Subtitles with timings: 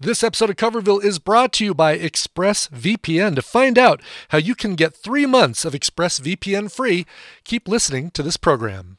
[0.00, 3.36] This episode of Coverville is brought to you by ExpressVPN.
[3.36, 7.06] To find out how you can get three months of ExpressVPN free,
[7.44, 8.98] keep listening to this program.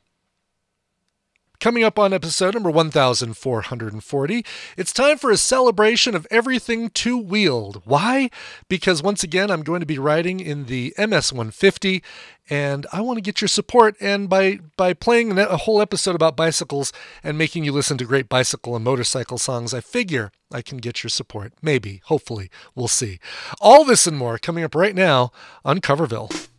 [1.65, 4.45] Coming up on episode number 1440,
[4.77, 7.81] it's time for a celebration of everything two wheeled.
[7.85, 8.29] Why?
[8.69, 12.03] Because once again, I'm going to be riding in the MS 150
[12.51, 13.95] and I want to get your support.
[13.99, 16.93] And by, by playing a whole episode about bicycles
[17.23, 21.03] and making you listen to great bicycle and motorcycle songs, I figure I can get
[21.03, 21.53] your support.
[21.63, 23.19] Maybe, hopefully, we'll see.
[23.59, 25.31] All this and more coming up right now
[25.63, 26.54] on Coverville.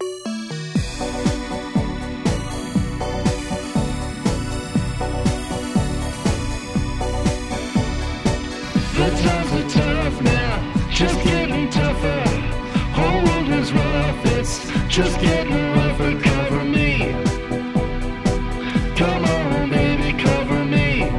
[14.96, 15.20] Just.
[15.20, 17.12] Cover me.
[18.96, 21.10] Come on, baby, cover me.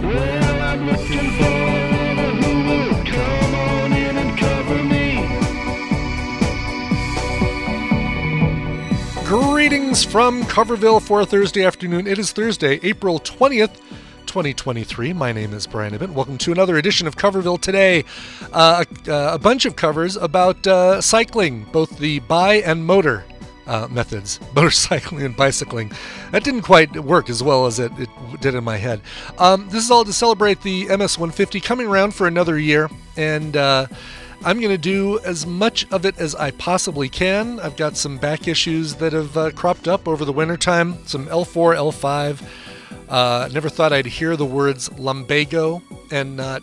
[0.00, 2.32] Well, I'm looking for a
[2.66, 5.06] will come on in and cover me.
[9.26, 12.06] Greetings from Coverville for Thursday afternoon.
[12.06, 13.80] It is Thursday, April 20th.
[14.32, 15.12] 2023.
[15.12, 16.08] My name is Brian Ibbott.
[16.08, 18.02] Welcome to another edition of Coverville today.
[18.50, 23.26] Uh, a, a, bunch of covers about uh, cycling, both the bi and motor
[23.66, 25.92] uh, methods, motorcycling and bicycling.
[26.30, 28.08] That didn't quite work as well as it, it
[28.40, 29.02] did in my head.
[29.36, 32.88] Um, this is all to celebrate the MS 150 coming around for another year,
[33.18, 33.86] and uh,
[34.46, 37.60] I'm going to do as much of it as I possibly can.
[37.60, 41.76] I've got some back issues that have uh, cropped up over the wintertime, some L4,
[41.76, 42.42] L5.
[43.12, 46.62] Uh, never thought I'd hear the words lumbago and not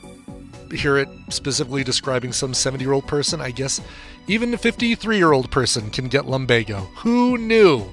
[0.72, 3.40] hear it specifically describing some 70 year old person.
[3.40, 3.80] I guess
[4.28, 6.80] even a 53 year old person can get lumbago.
[6.96, 7.86] Who knew?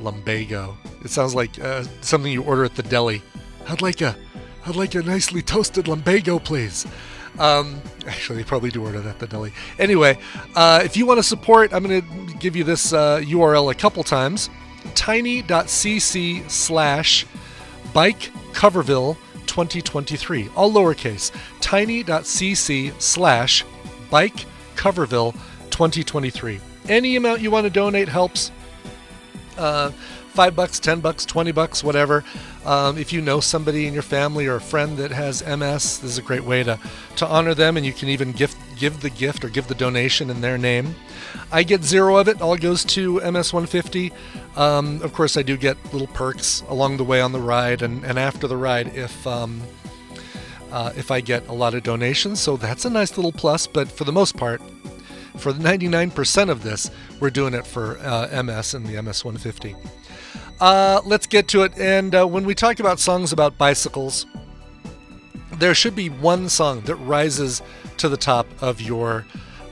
[0.00, 0.76] Lumbago.
[1.02, 3.22] It sounds like uh, something you order at the deli.
[3.66, 4.14] I'd like a,
[4.66, 6.86] I'd like a nicely toasted lumbago, please.
[7.38, 9.54] Um, actually, they probably do order that at the deli.
[9.78, 10.18] Anyway,
[10.54, 13.74] uh, if you want to support, I'm going to give you this uh, URL a
[13.74, 14.50] couple times
[14.94, 17.26] tiny.cc slash
[17.96, 21.30] bike coverville 2023 all lowercase
[21.62, 23.64] tiny.cc slash
[24.10, 25.32] bike coverville
[25.70, 28.52] 2023 any amount you want to donate helps
[29.56, 29.90] uh,
[30.36, 32.22] five bucks ten bucks 20 bucks whatever
[32.64, 36.10] um, if you know somebody in your family or a friend that has ms this
[36.12, 36.78] is a great way to,
[37.16, 40.30] to honor them and you can even gift, give the gift or give the donation
[40.30, 40.94] in their name
[41.52, 42.40] I get zero of it.
[42.40, 44.12] All goes to MS 150.
[44.56, 48.04] Um, of course, I do get little perks along the way on the ride and,
[48.04, 49.62] and after the ride if um,
[50.72, 52.40] uh, if I get a lot of donations.
[52.40, 53.66] So that's a nice little plus.
[53.66, 54.60] But for the most part,
[55.36, 59.76] for the 99% of this, we're doing it for uh, MS and the MS 150.
[60.60, 61.76] Uh, let's get to it.
[61.78, 64.26] And uh, when we talk about songs about bicycles,
[65.58, 67.62] there should be one song that rises
[67.98, 69.26] to the top of your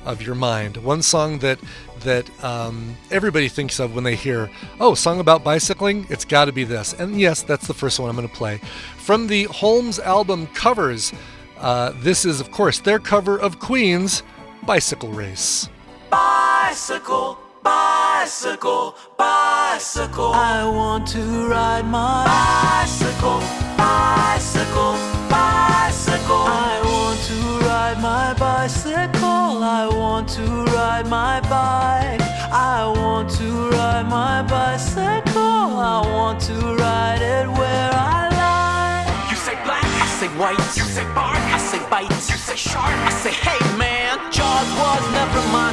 [0.05, 0.77] of your mind.
[0.79, 1.59] One song that
[2.01, 6.07] that um, everybody thinks of when they hear, oh, song about bicycling.
[6.11, 6.93] It's got to be this.
[6.93, 8.59] And yes, that's the first one I'm going to play
[8.99, 11.13] from the Holmes album covers.
[11.59, 14.23] Uh, this is, of course, their cover of Queen's
[14.67, 15.69] "Bicycle Race."
[16.11, 20.33] Bicycle, bicycle, bicycle.
[20.35, 23.41] I want to ride my bicycle,
[23.77, 24.95] bicycle,
[25.33, 26.45] bicycle.
[26.45, 29.65] I want to ride my bicycle.
[29.65, 32.21] I want to ride my bike.
[32.53, 35.41] I want to ride my bicycle.
[35.41, 39.31] I want to ride it where I like.
[39.31, 40.59] You say black, I say white.
[40.77, 42.11] You say bark, I say bite.
[42.11, 44.19] You say shark, I say hey man.
[44.31, 45.73] Jaws was never my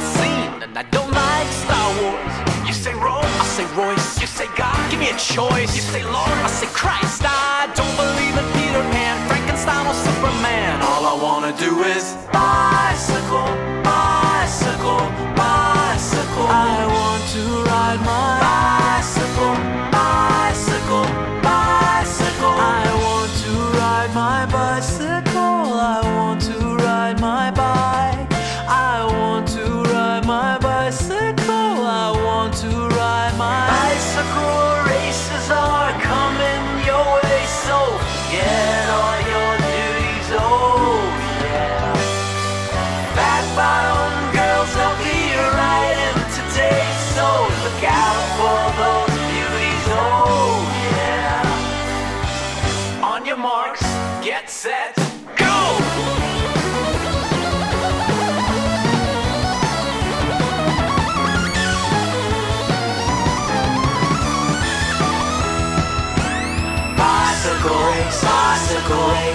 [3.82, 4.20] Royce.
[4.20, 5.74] You say God, give me a choice.
[5.74, 7.22] You say Lord, I say Christ.
[7.24, 10.82] I don't believe in Peter Pan, Frankenstein, or Superman.
[10.82, 13.48] All I wanna do is bicycle,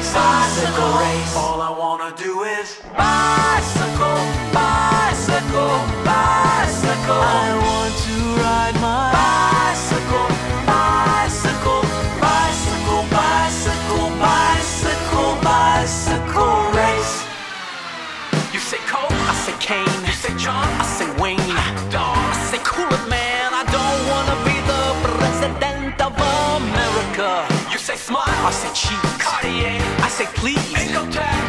[0.07, 1.35] race, bicycle race.
[1.35, 4.17] All I wanna do is bicycle,
[4.53, 7.66] bicycle, bicycle.
[28.07, 29.15] Smile, I say cheese.
[29.19, 29.75] Cartier,
[30.07, 30.63] I say please.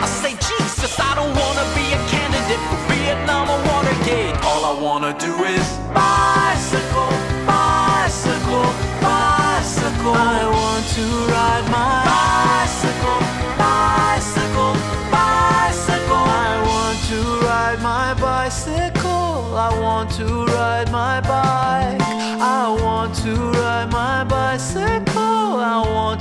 [0.05, 4.35] I say Jesus, I don't wanna be a candidate for Vietnam or Watergate.
[4.49, 7.13] All I wanna do is bicycle,
[7.47, 8.71] bicycle,
[9.07, 10.15] bicycle.
[10.39, 13.21] I want to ride my bicycle,
[13.63, 14.75] bicycle,
[15.15, 16.27] bicycle.
[16.43, 19.31] I want to ride my bicycle.
[19.67, 20.27] I want to
[20.57, 21.98] ride my bike.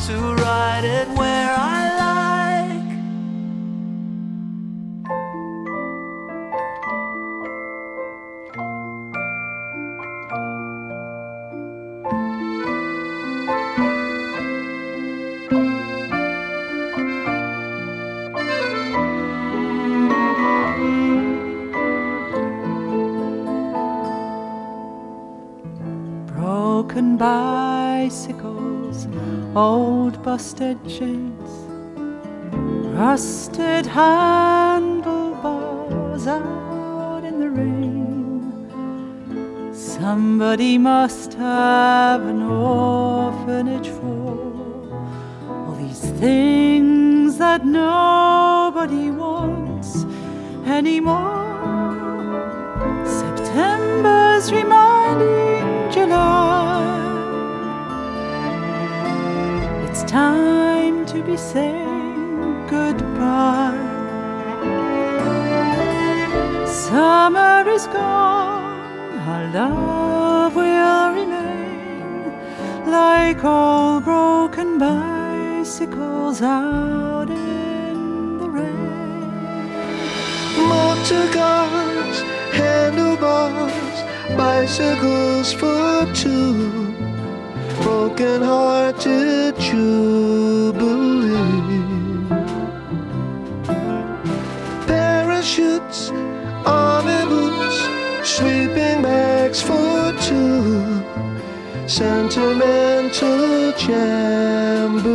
[0.08, 2.88] To ride it where I like.
[26.34, 27.18] Broken
[29.56, 31.50] old busted chains,
[32.96, 35.08] rusted handlebars
[36.28, 38.68] out in the rain.
[39.74, 44.38] Somebody must have an orphanage for
[45.50, 50.06] all these things that nobody wants
[50.66, 51.46] anymore.
[53.06, 56.47] September's reminding July.
[60.08, 63.76] Time to be saying goodbye.
[66.66, 72.32] Summer is gone, our love will remain
[72.90, 78.78] like all broken bicycles out in the rain.
[80.70, 82.22] Motor cars,
[82.54, 83.98] handlebars,
[84.38, 86.94] bicycles for two.
[87.82, 91.44] Broken hearted jubilee.
[94.88, 96.12] Parachutes,
[96.66, 97.78] army boots,
[98.24, 101.04] sleeping bags for two.
[101.88, 105.12] Sentimental jamboree.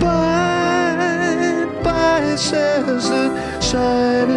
[0.00, 3.24] Bye, bye, says the
[3.60, 4.30] sign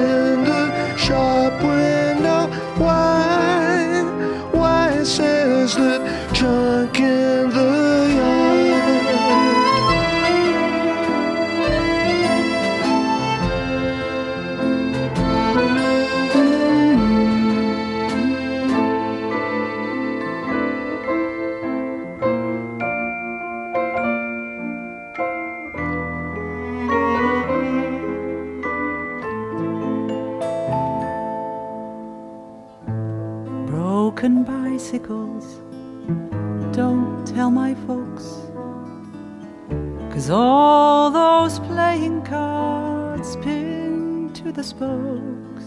[44.77, 45.65] spokes,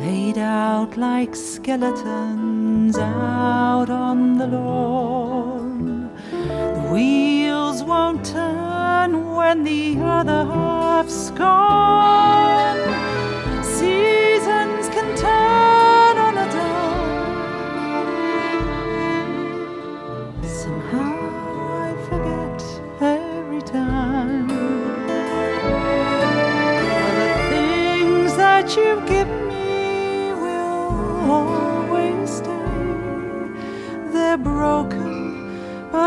[0.00, 6.10] laid out like skeletons out on the lawn.
[6.32, 13.07] The wheels won't turn when the other half's gone.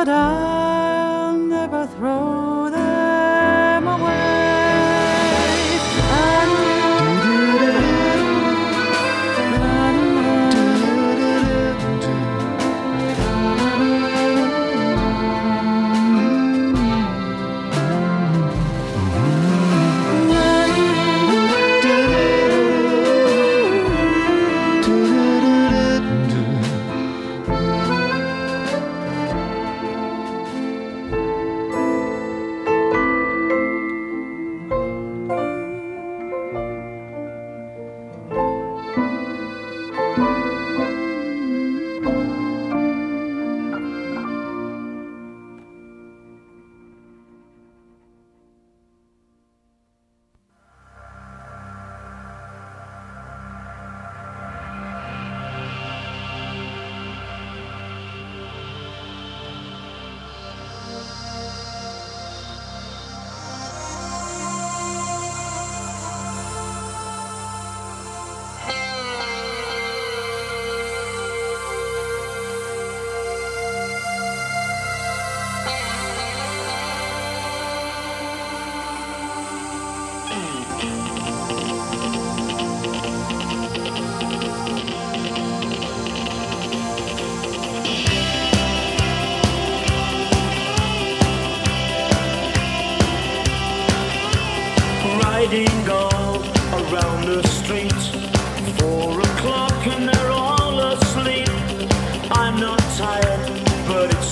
[0.03, 2.40] But I'll never throw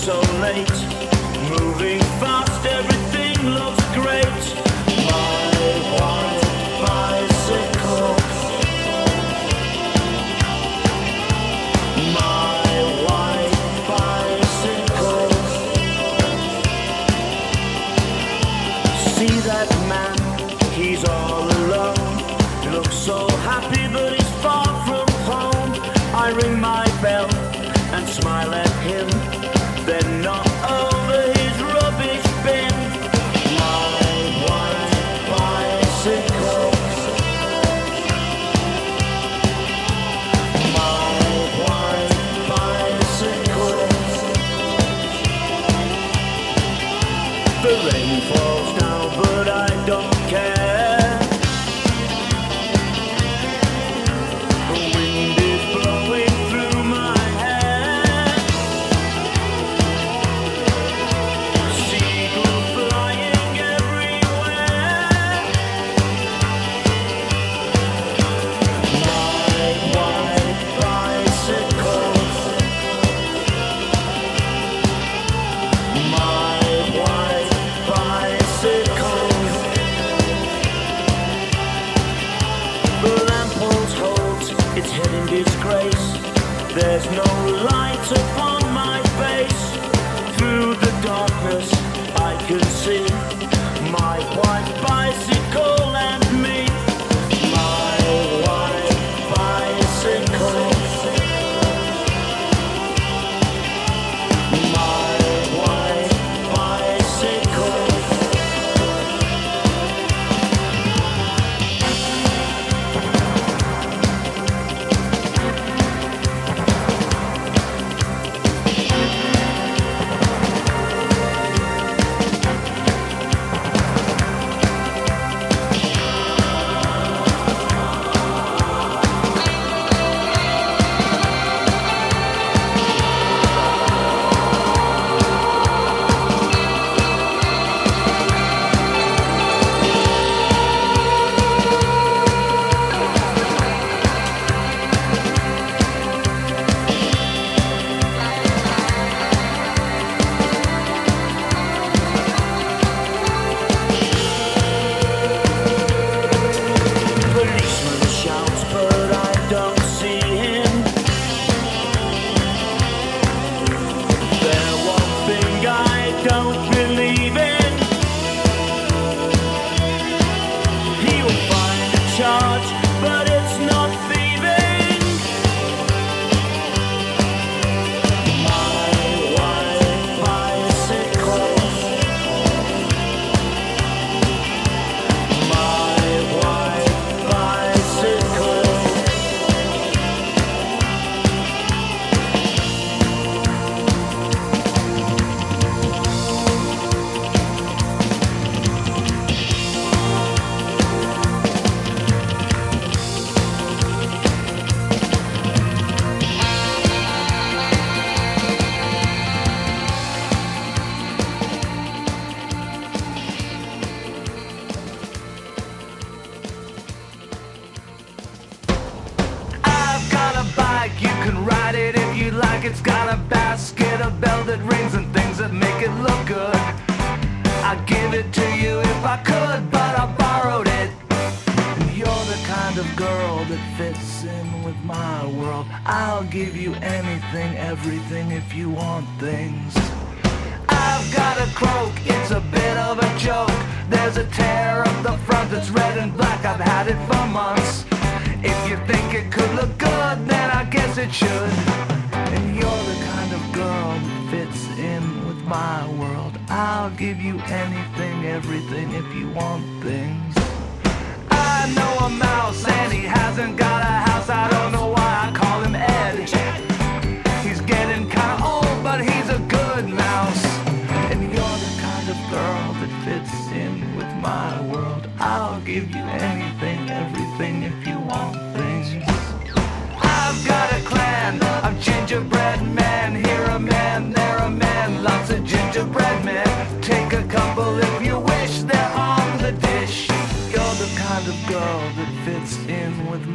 [0.09, 0.79] so late.
[1.51, 1.98] Moving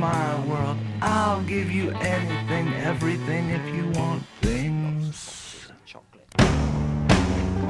[0.05, 0.77] my world.
[1.01, 5.15] I'll give you anything, everything if you want things.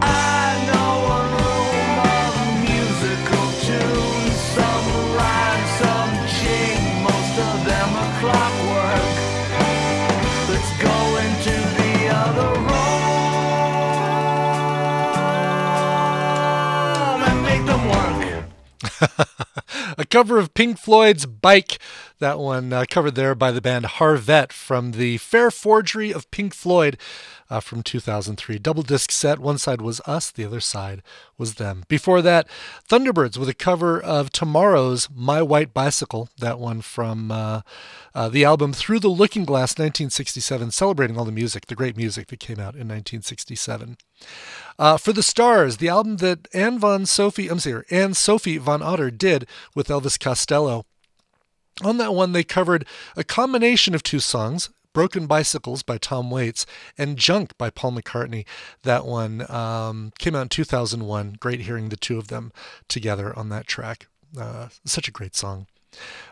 [0.00, 2.32] I know a room of
[2.68, 4.86] musical tunes, some
[5.18, 9.14] rhyme, some ching, most of them are clockwork.
[10.50, 12.84] Let's go into the other room
[19.98, 21.78] a cover of Pink Floyd's Bike
[22.18, 26.54] that one uh, covered there by the band Harvet from the Fair Forgery of Pink
[26.54, 26.96] Floyd
[27.50, 28.58] uh, from 2003.
[28.58, 29.38] Double disc set.
[29.38, 31.02] One side was us, the other side
[31.36, 31.84] was them.
[31.88, 32.48] Before that,
[32.88, 36.28] Thunderbirds with a cover of Tomorrow's My White Bicycle.
[36.38, 37.62] That one from uh,
[38.14, 42.28] uh, the album Through the Looking Glass 1967, celebrating all the music, the great music
[42.28, 43.96] that came out in 1967.
[44.78, 48.82] Uh, for the Stars, the album that Anne von Sofie, I'm sorry, Anne Sofie von
[48.82, 50.86] Otter did with Elvis Costello.
[51.82, 56.66] On that one, they covered a combination of two songs, Broken Bicycles by Tom Waits
[56.96, 58.46] and Junk by Paul McCartney.
[58.84, 61.36] That one um, came out in 2001.
[61.40, 62.52] Great hearing the two of them
[62.88, 64.06] together on that track.
[64.38, 65.66] Uh, such a great song.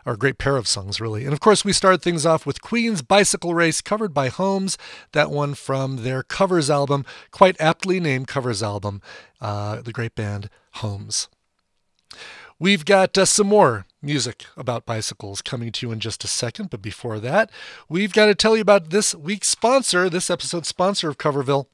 [0.05, 1.23] Or a great pair of songs, really.
[1.23, 4.77] And of course, we start things off with Queen's Bicycle Race, covered by Holmes.
[5.13, 9.01] That one from their covers album, quite aptly named covers album,
[9.39, 11.29] uh, the great band Holmes.
[12.59, 16.69] We've got uh, some more music about bicycles coming to you in just a second,
[16.69, 17.49] but before that,
[17.89, 21.67] we've got to tell you about this week's sponsor, this episode's sponsor of Coverville.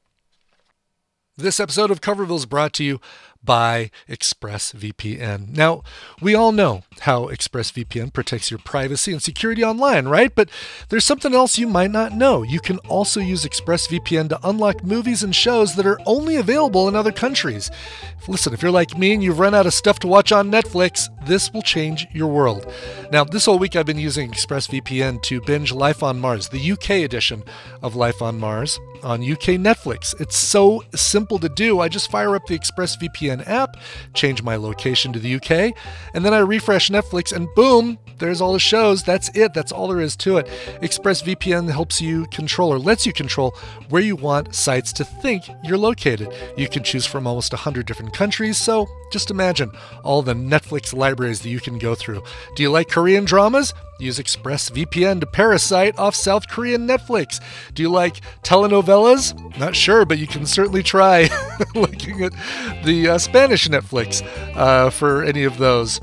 [1.36, 3.00] This episode of Coverville is brought to you
[3.42, 5.56] by ExpressVPN.
[5.56, 5.82] Now,
[6.20, 10.34] we all know how ExpressVPN protects your privacy and security online, right?
[10.34, 10.50] But
[10.88, 12.42] there's something else you might not know.
[12.42, 16.94] You can also use ExpressVPN to unlock movies and shows that are only available in
[16.94, 17.70] other countries.
[18.28, 21.08] Listen, if you're like me and you've run out of stuff to watch on Netflix,
[21.26, 22.70] this will change your world.
[23.10, 26.90] Now, this whole week I've been using ExpressVPN to binge Life on Mars, the UK
[26.90, 27.42] edition
[27.82, 30.18] of Life on Mars on UK Netflix.
[30.20, 31.80] It's so simple to do.
[31.80, 33.76] I just fire up the ExpressVPN app,
[34.14, 35.74] change my location to the UK,
[36.14, 39.02] and then I refresh Netflix, and boom, there's all the shows.
[39.02, 39.54] That's it.
[39.54, 40.46] That's all there is to it.
[40.82, 43.56] ExpressVPN helps you control or lets you control
[43.88, 46.32] where you want sites to think you're located.
[46.56, 49.70] You can choose from almost 100 different countries, so just imagine
[50.04, 52.22] all the Netflix libraries that you can go through.
[52.56, 53.72] Do you like Korean dramas?
[54.00, 57.40] Use ExpressVPN to parasite off South Korean Netflix.
[57.74, 59.58] Do you like telenovelas?
[59.58, 61.28] Not sure, but you can certainly try
[61.74, 62.32] looking at
[62.84, 66.00] the uh, Spanish Netflix uh, for any of those.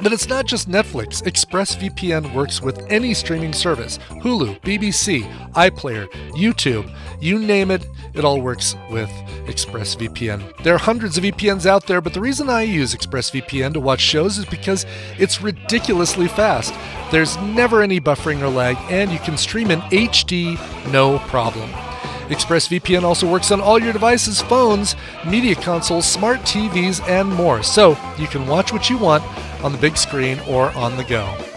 [0.00, 1.22] But it's not just Netflix.
[1.22, 7.84] ExpressVPN works with any streaming service Hulu, BBC, iPlayer, YouTube, you name it,
[8.14, 9.10] it all works with
[9.46, 10.62] ExpressVPN.
[10.62, 14.00] There are hundreds of VPNs out there, but the reason I use ExpressVPN to watch
[14.00, 14.86] shows is because
[15.18, 16.74] it's ridiculously fast.
[17.10, 20.56] There's never any buffering or lag, and you can stream in HD
[20.92, 21.70] no problem.
[22.28, 27.96] ExpressVPN also works on all your devices, phones, media consoles, smart TVs, and more, so
[28.18, 29.24] you can watch what you want
[29.64, 31.47] on the big screen or on the go.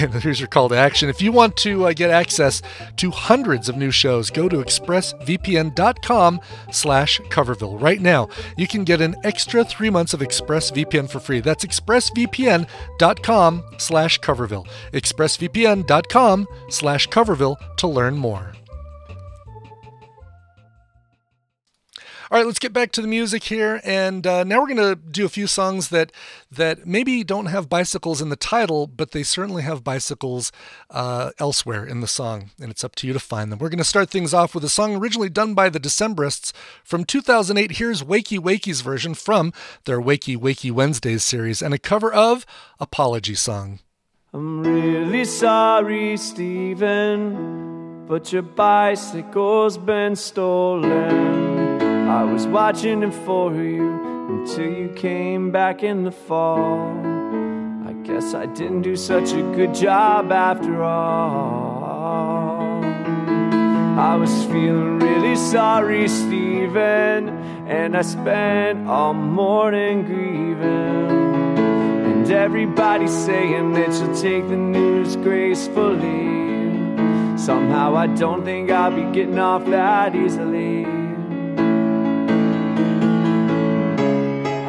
[0.10, 1.10] And here's your call to action.
[1.10, 2.62] If you want to uh, get access
[2.96, 7.80] to hundreds of new shows, go to expressvpn.com slash coverville.
[7.80, 11.40] Right now, you can get an extra three months of ExpressVPN for free.
[11.40, 14.66] That's expressvpn.com slash coverville.
[14.92, 18.54] expressvpn.com slash coverville to learn more.
[22.32, 24.94] All right, let's get back to the music here, and uh, now we're going to
[24.94, 26.12] do a few songs that
[26.52, 30.52] that maybe don't have bicycles in the title, but they certainly have bicycles
[30.90, 33.58] uh, elsewhere in the song, and it's up to you to find them.
[33.58, 36.52] We're going to start things off with a song originally done by the Decemberists
[36.84, 37.78] from 2008.
[37.78, 39.52] Here's Wakey Wakey's version from
[39.84, 42.46] their Wakey Wakey Wednesdays series, and a cover of
[42.78, 43.80] Apology Song.
[44.32, 51.59] I'm really sorry, Stephen, but your bicycle's been stolen.
[52.10, 53.88] I was watching it for you
[54.28, 56.98] until you came back in the fall.
[57.86, 61.84] I guess I didn't do such a good job after all.
[63.96, 67.28] I was feeling really sorry, Stephen,
[67.68, 71.10] and I spent all morning grieving.
[72.10, 76.26] And everybody's saying that you'll take the news gracefully.
[77.38, 80.99] Somehow I don't think I'll be getting off that easily.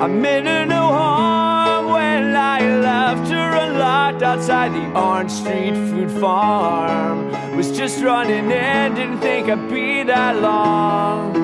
[0.01, 6.09] I meant her no harm when I left her unlocked outside the Orange Street Food
[6.19, 7.29] Farm.
[7.55, 11.35] Was just running in, didn't think I'd be that long.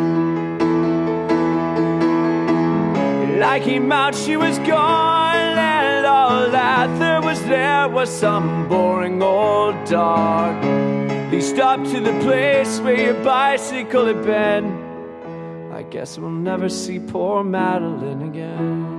[3.30, 8.68] And I came out, she was gone, and all that there was there was some
[8.68, 10.64] boring old dog.
[11.30, 14.87] Leashed stopped to the place where your bicycle had been.
[15.90, 18.98] Guess we'll never see poor Madeline again.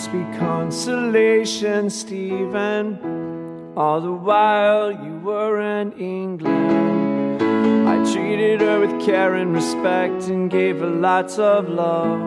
[0.00, 2.98] must be consolation, Stephen.
[3.76, 6.99] All the while you were in England,
[8.00, 12.18] I treated her with care and respect and gave her lots of love.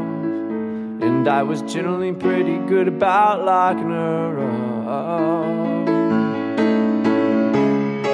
[1.01, 4.39] And I was generally pretty good about locking her
[4.87, 5.87] up.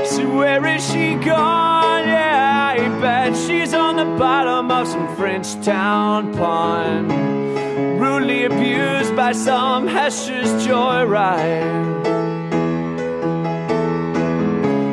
[0.08, 2.08] So where is she gone?
[2.08, 7.12] Yeah, I bet she's on the bottom of some French town pond,
[8.00, 12.08] rudely abused by some Hesher's joyride.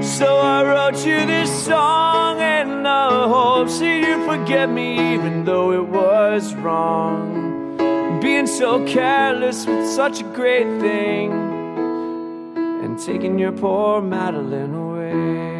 [0.02, 2.35] So I wrote you this song
[3.56, 7.78] hopes that you'd forget me, even though it was wrong.
[8.20, 11.32] Being so careless with such a great thing,
[12.82, 15.56] and taking your poor Madeline away.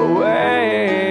[0.00, 1.05] Away,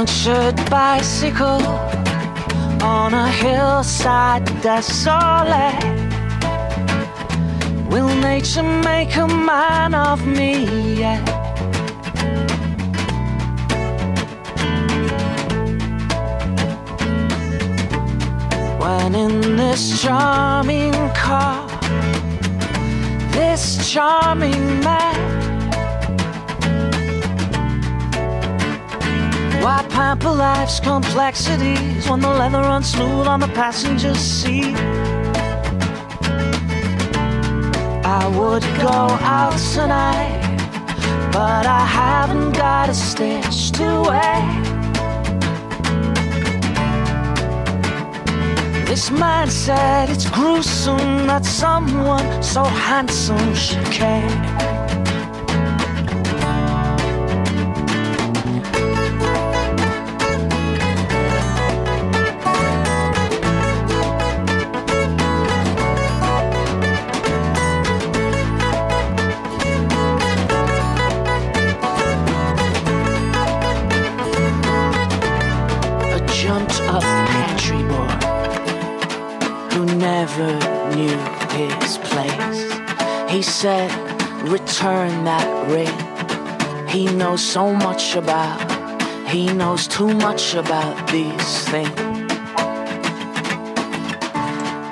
[0.00, 1.60] punctured bicycle
[2.82, 5.84] on a hillside desolate.
[7.90, 11.20] Will nature make a man of me yet?
[18.80, 21.68] When in this charming car,
[23.32, 25.29] this charming man.
[30.00, 34.74] Pamper life's complexities when the leather runs smooth on the passenger seat?
[38.18, 38.98] I would go
[39.36, 40.40] out tonight,
[41.30, 44.40] but I haven't got a stitch to wear.
[48.86, 54.69] This mindset, it's gruesome that someone so handsome should care.
[84.80, 86.88] Return that ring.
[86.88, 88.58] He knows so much about,
[89.28, 92.00] he knows too much about these things.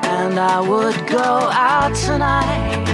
[0.05, 1.25] And I would go
[1.73, 2.85] out tonight,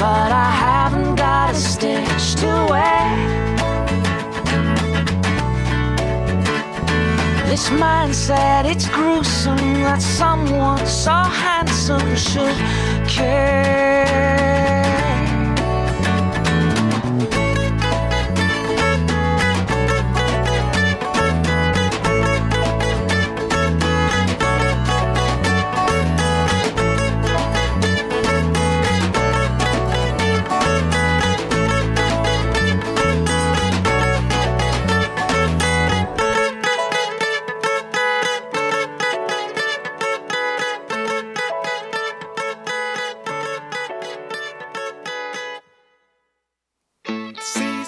[0.00, 3.06] but I haven't got a stitch to wear.
[7.46, 12.56] This mindset, it's gruesome that someone so handsome should
[13.06, 13.85] care.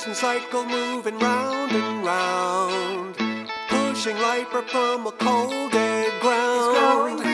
[0.08, 3.14] Season cycle moving round and round,
[3.68, 7.27] pushing lifer from a cold dead ground.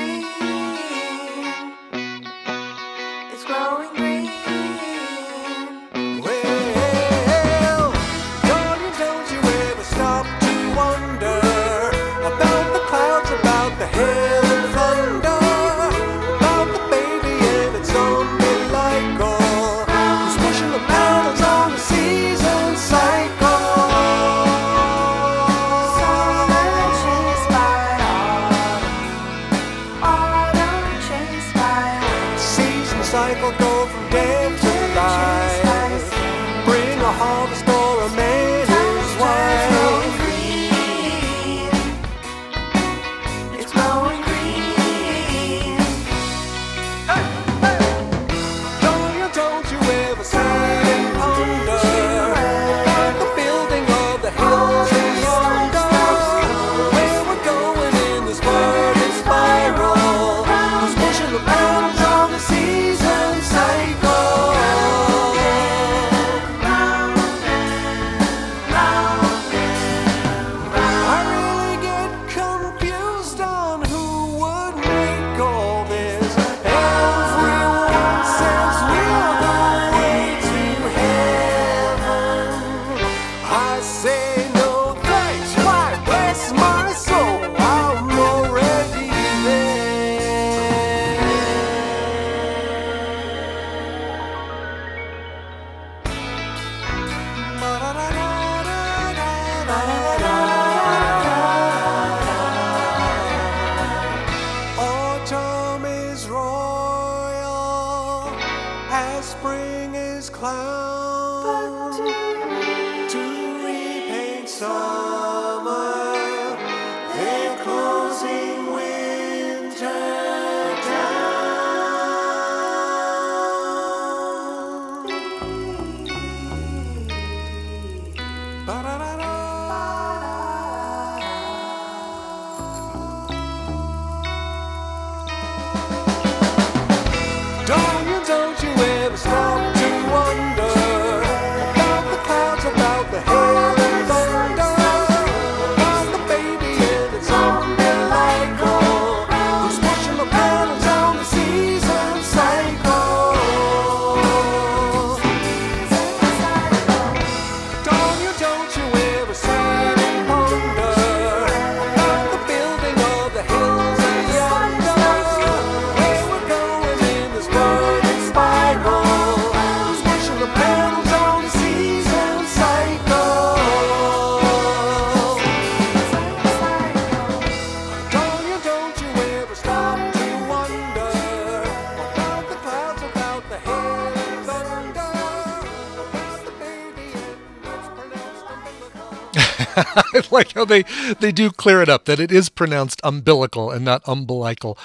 [190.32, 190.84] like how they
[191.20, 194.78] they do clear it up that it is pronounced umbilical and not umbilical.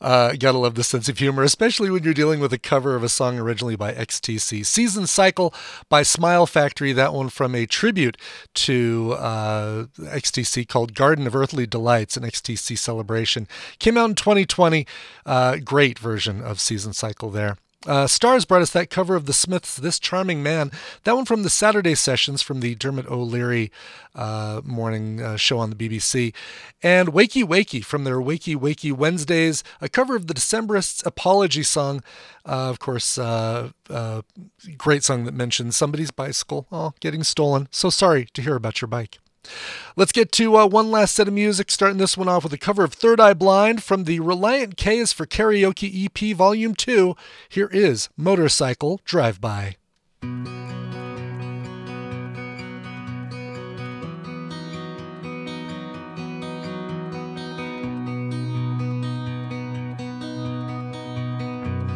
[0.00, 3.02] Uh, gotta love the sense of humor, especially when you're dealing with a cover of
[3.02, 4.66] a song originally by XTC.
[4.66, 5.54] Season Cycle
[5.88, 8.18] by Smile Factory, that one from a tribute
[8.52, 13.48] to uh, XTC called Garden of Earthly Delights, an XTC celebration.
[13.78, 14.86] Came out in 2020.
[15.24, 17.56] Uh, great version of Season Cycle there.
[17.86, 20.70] Uh, Stars brought us that cover of the Smiths' This Charming Man.
[21.04, 23.70] That one from the Saturday sessions from the Dermot O'Leary
[24.14, 26.34] uh, morning uh, show on the BBC.
[26.82, 32.02] And Wakey Wakey from their Wakey Wakey Wednesdays, a cover of the Decemberists' Apology song.
[32.46, 34.22] Uh, of course, uh, uh,
[34.78, 37.68] great song that mentions somebody's bicycle oh, getting stolen.
[37.70, 39.18] So sorry to hear about your bike.
[39.96, 42.58] Let's get to uh, one last set of music, starting this one off with a
[42.58, 47.14] cover of Third Eye Blind from the Relient K is for Karaoke EP Volume 2.
[47.48, 49.76] Here is Motorcycle Drive By.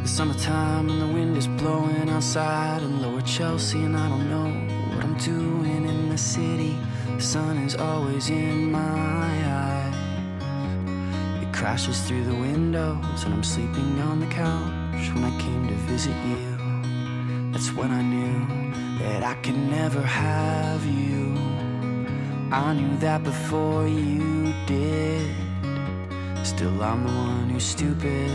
[0.04, 4.48] Summertime and the wind is blowing outside in lower Chelsea, and I don't know
[4.92, 6.76] what I'm doing in the city.
[7.18, 9.92] The sun is always in my eye.
[11.42, 15.74] It crashes through the windows, and I'm sleeping on the couch when I came to
[15.90, 17.50] visit you.
[17.50, 18.46] That's when I knew
[19.00, 21.36] that I could never have you.
[22.52, 25.34] I knew that before you did.
[26.44, 28.30] Still, I'm the one who's stupid.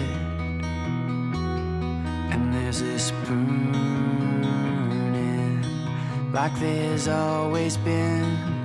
[2.33, 3.63] And there's this burning
[6.33, 8.62] like there's always been.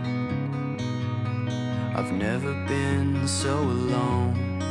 [1.98, 4.62] I've never been so alone,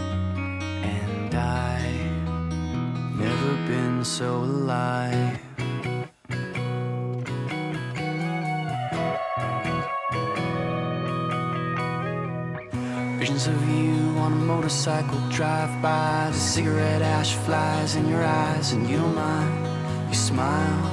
[0.82, 5.38] and I've never been so alive.
[13.20, 16.30] Visions of you on a motorcycle drive by.
[16.32, 19.68] The cigarette ash flies in your eyes, and you don't mind.
[20.08, 20.86] You smile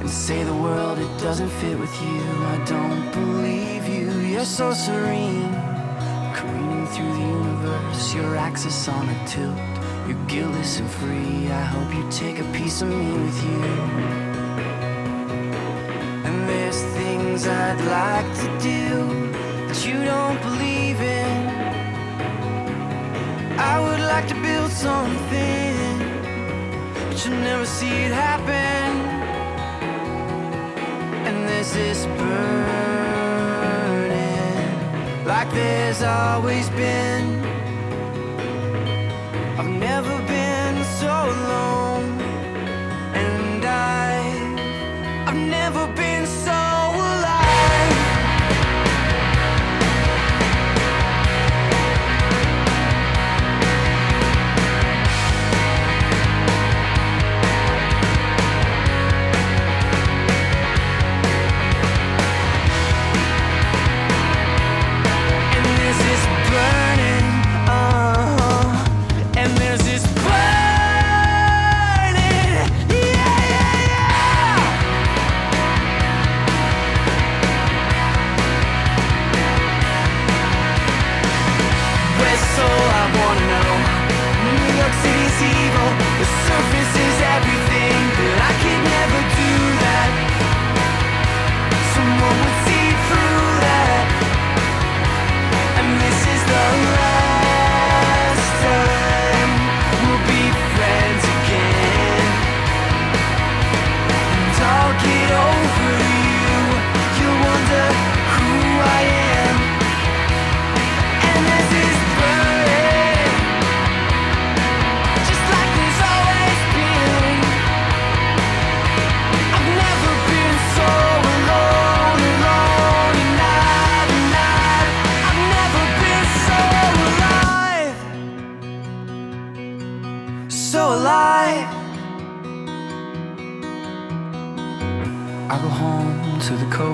[0.00, 2.20] and say the world it doesn't fit with you.
[2.54, 4.21] I don't believe you.
[4.42, 5.54] You're so serene,
[6.34, 8.12] careening through the universe.
[8.12, 9.56] Your axis on a tilt.
[10.08, 11.48] You're guiltless and free.
[11.48, 13.62] I hope you take a piece of me with you.
[16.26, 19.30] And there's things I'd like to do
[19.68, 21.48] that you don't believe in.
[23.60, 25.98] I would like to build something,
[27.08, 28.90] but you'll never see it happen.
[31.28, 32.71] And there's this like
[35.52, 37.44] there's always been.
[39.58, 40.21] I've never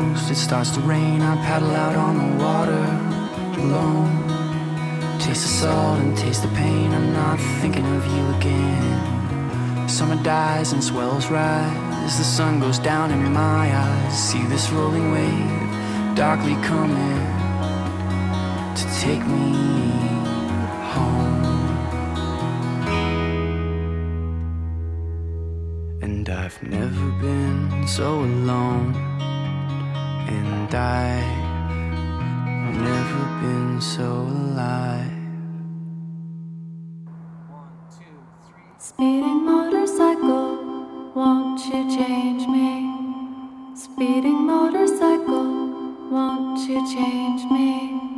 [0.09, 1.23] coast, it starts to rain.
[1.23, 2.85] I paddle out on the water
[3.61, 4.29] alone.
[5.19, 6.93] Taste the salt and taste the pain.
[6.93, 9.89] I'm not thinking of you again.
[9.89, 12.19] Summer dies and swells rise.
[12.19, 14.19] The sun goes down in my eyes.
[14.19, 17.21] See this rolling wave darkly coming
[18.79, 19.49] to take me
[20.95, 21.45] home.
[26.03, 29.08] And I've never been so alone.
[30.31, 32.05] And I've
[32.75, 35.11] never been so alive.
[38.79, 42.93] Speeding motorcycle, won't you change me?
[43.75, 45.49] Speeding motorcycle,
[46.11, 48.18] won't you change me?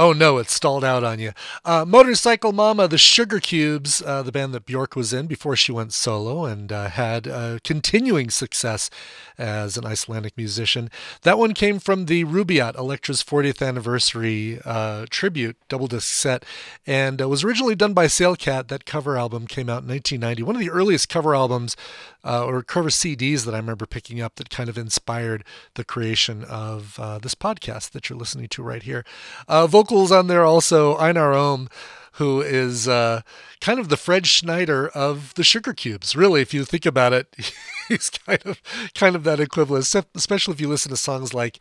[0.00, 1.32] Oh no, it stalled out on you.
[1.64, 5.92] Uh, Motorcycle Mama, the Sugarcubes, uh, the band that Bjork was in before she went
[5.92, 7.24] solo and uh, had
[7.64, 8.90] continuing success
[9.36, 10.88] as an Icelandic musician.
[11.22, 16.44] That one came from the Rubaiyat, Elektra's 40th anniversary uh, tribute double disc set,
[16.86, 18.68] and uh, was originally done by Sailcat.
[18.68, 20.44] That cover album came out in 1990.
[20.44, 21.76] One of the earliest cover albums
[22.24, 25.44] uh, or cover CDs that I remember picking up that kind of inspired
[25.74, 29.04] the creation of uh, this podcast that you're listening to right here.
[29.46, 31.68] Uh, vocals on there also Einar Örn,
[32.12, 33.22] who is uh,
[33.60, 36.16] kind of the Fred Schneider of the Sugarcubes.
[36.16, 37.34] Really, if you think about it,
[37.88, 38.60] he's kind of
[38.94, 41.60] kind of that equivalent, especially if you listen to songs like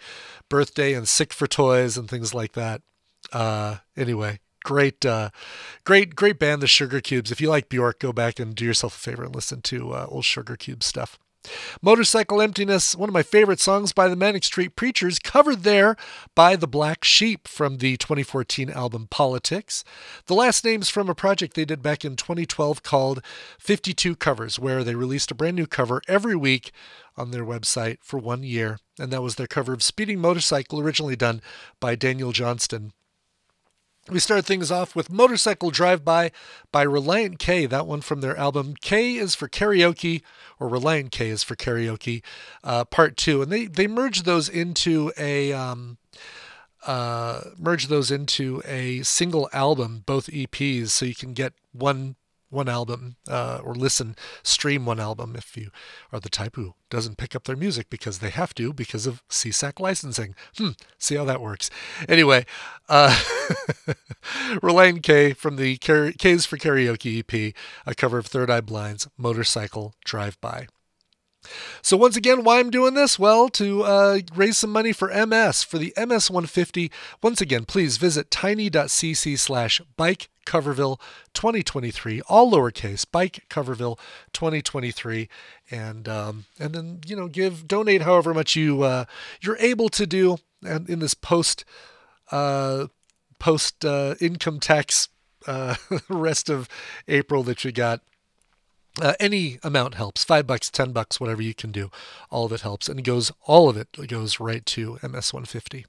[0.49, 2.81] "Birthday" and "Sick for Toys" and things like that.
[3.31, 5.29] Uh, anyway, great, uh,
[5.85, 7.31] great, great band, the Sugarcubes.
[7.31, 10.07] If you like Bjork, go back and do yourself a favor and listen to uh,
[10.09, 11.17] old Sugarcube stuff.
[11.81, 15.95] Motorcycle Emptiness, one of my favorite songs by the Manic Street Preachers, covered there
[16.35, 19.85] by The Black Sheep from the 2014 album Politics.
[20.25, 23.23] The last name's from a project they did back in 2012 called
[23.61, 26.73] 52 Covers, where they released a brand new cover every week
[27.15, 28.79] on their website for one year.
[28.99, 31.41] And that was their cover of Speeding Motorcycle, originally done
[31.79, 32.91] by Daniel Johnston.
[34.09, 36.31] We start things off with Motorcycle Drive By
[36.71, 40.21] by Relient K, that one from their album K is for Karaoke,
[40.61, 42.23] or Relient K is for Karaoke,
[42.63, 43.41] uh, part two.
[43.41, 45.51] And they, they merged those into a.
[45.53, 45.97] Um,
[46.85, 52.15] uh, merge those into a single album, both EPs, so you can get one
[52.49, 55.69] one album uh, or listen stream one album if you
[56.11, 59.27] are the type who doesn't pick up their music because they have to because of
[59.27, 60.35] SESAC licensing.
[60.57, 61.69] Hmm, see how that works.
[62.07, 62.45] Anyway,
[62.87, 63.09] uh,
[64.61, 67.53] Relient K from the K's for Karaoke EP,
[67.85, 70.67] a cover of Third Eye Blind's Motorcycle Drive By.
[71.81, 73.17] So once again, why I'm doing this?
[73.17, 76.91] Well, to uh, raise some money for MS for the MS 150.
[77.21, 80.99] Once again, please visit tiny.cc slash bike Coverville
[81.33, 83.99] 2023, all lowercase, bike Coverville
[84.31, 85.27] 2023,
[85.69, 89.05] and um, and then you know give donate however much you uh,
[89.41, 91.65] you're able to do, and in this post
[92.31, 92.87] uh,
[93.39, 95.09] post uh, income tax
[95.47, 95.75] uh,
[96.09, 96.69] rest of
[97.07, 98.01] April that you got.
[98.99, 100.23] Uh, any amount helps.
[100.23, 101.91] Five bucks, ten bucks, whatever you can do.
[102.31, 102.89] All of it helps.
[102.89, 105.85] And it goes, all of it goes right to MS150.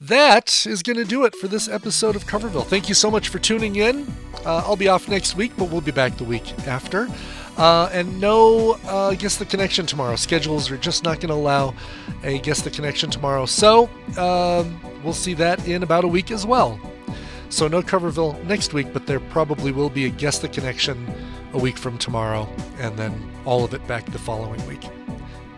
[0.00, 2.64] That is going to do it for this episode of Coverville.
[2.64, 4.06] Thank you so much for tuning in.
[4.46, 7.08] Uh, I'll be off next week, but we'll be back the week after.
[7.56, 10.14] Uh, and no uh, Guess the Connection tomorrow.
[10.14, 11.74] Schedules are just not going to allow
[12.22, 13.44] a Guess the Connection tomorrow.
[13.44, 16.80] So um, we'll see that in about a week as well.
[17.48, 21.12] So no Coverville next week, but there probably will be a Guess the Connection
[21.54, 24.84] a week from tomorrow, and then all of it back the following week.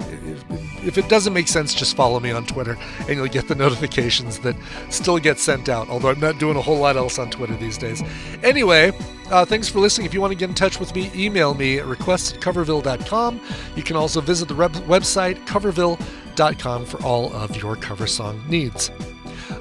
[0.09, 0.43] If,
[0.85, 4.39] if it doesn't make sense, just follow me on Twitter, and you'll get the notifications
[4.41, 4.57] that
[4.91, 5.89] still get sent out.
[5.89, 8.03] Although I'm not doing a whole lot else on Twitter these days.
[8.43, 8.93] Anyway,
[9.31, 10.07] uh, thanks for listening.
[10.07, 13.41] If you want to get in touch with me, email me at request at coverville.com.
[13.77, 18.91] You can also visit the rep- website coverville.com for all of your cover song needs.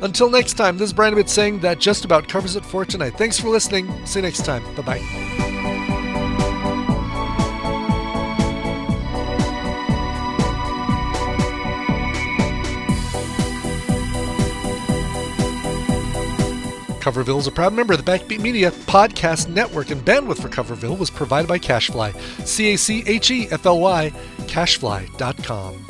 [0.02, 3.18] Until next time, this is Brian Ibbott saying that just about covers it for tonight.
[3.18, 4.06] Thanks for listening.
[4.06, 4.64] See you next time.
[4.76, 5.59] Bye bye.
[17.10, 20.96] Coverville is a proud member of the Backbeat Media Podcast Network, and bandwidth for Coverville
[20.96, 22.16] was provided by CacheFly.
[22.46, 25.89] C A C H E F L Y, cachefly.com.